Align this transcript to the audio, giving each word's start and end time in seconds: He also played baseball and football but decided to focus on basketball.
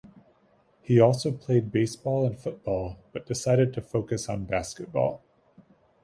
He 0.81 0.99
also 0.99 1.31
played 1.31 1.71
baseball 1.71 2.25
and 2.25 2.35
football 2.35 2.97
but 3.11 3.27
decided 3.27 3.71
to 3.75 3.81
focus 3.81 4.27
on 4.29 4.45
basketball. 4.45 5.21